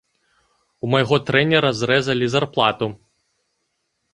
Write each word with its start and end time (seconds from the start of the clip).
У 0.87 0.89
майго 0.93 1.19
трэнера 1.27 1.69
зрэзалі 1.81 2.25
зарплату. 2.37 2.87